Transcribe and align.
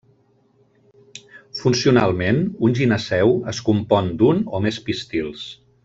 Funcionalment, 1.59 2.41
un 2.69 2.73
gineceu 2.81 3.37
es 3.53 3.61
compon 3.71 4.11
d'un 4.23 4.43
o 4.61 4.65
més 4.69 4.83
pistils. 4.89 5.47